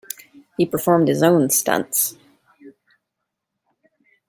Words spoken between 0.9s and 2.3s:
his own stunts.